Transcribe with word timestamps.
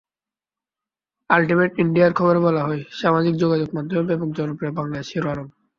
Ultimate 1.29 1.71
ইন্ডিয়ার 1.79 2.11
খবরে 2.13 2.39
বলা 2.39 2.61
হয়, 2.63 2.81
সামাজিক 3.01 3.33
যোগাযোগমাধ্যমে 3.35 4.03
ব্যাপক 4.09 4.29
জনপ্রিয় 4.37 4.71
বাংলাদেশের 4.71 5.13
হিরো 5.15 5.29
আলম। 5.33 5.47